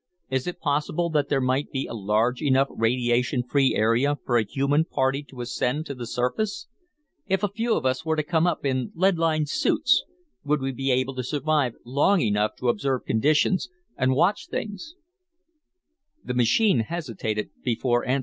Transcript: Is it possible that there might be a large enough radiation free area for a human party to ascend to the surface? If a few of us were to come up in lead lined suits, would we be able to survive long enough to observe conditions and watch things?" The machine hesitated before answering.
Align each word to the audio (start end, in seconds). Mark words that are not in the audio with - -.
Is 0.31 0.47
it 0.47 0.59
possible 0.59 1.11
that 1.11 1.29
there 1.29 1.39
might 1.39 1.69
be 1.69 1.85
a 1.85 1.93
large 1.93 2.41
enough 2.41 2.69
radiation 2.71 3.43
free 3.43 3.75
area 3.75 4.17
for 4.25 4.35
a 4.39 4.43
human 4.43 4.83
party 4.83 5.21
to 5.29 5.41
ascend 5.41 5.85
to 5.85 5.93
the 5.93 6.07
surface? 6.07 6.65
If 7.27 7.43
a 7.43 7.47
few 7.51 7.75
of 7.75 7.85
us 7.85 8.03
were 8.03 8.15
to 8.15 8.23
come 8.23 8.47
up 8.47 8.65
in 8.65 8.91
lead 8.95 9.19
lined 9.19 9.47
suits, 9.47 10.03
would 10.43 10.59
we 10.59 10.71
be 10.71 10.91
able 10.91 11.13
to 11.17 11.23
survive 11.23 11.75
long 11.85 12.19
enough 12.19 12.55
to 12.55 12.69
observe 12.69 13.05
conditions 13.05 13.69
and 13.95 14.15
watch 14.15 14.47
things?" 14.47 14.95
The 16.23 16.33
machine 16.33 16.79
hesitated 16.79 17.51
before 17.63 18.03
answering. 18.03 18.19